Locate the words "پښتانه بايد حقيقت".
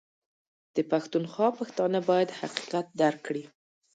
1.59-2.85